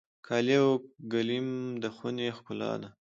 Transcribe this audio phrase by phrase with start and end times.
[0.27, 0.69] قالي او
[1.11, 1.47] ګلیم
[1.81, 2.89] د خونې ښکلا ده.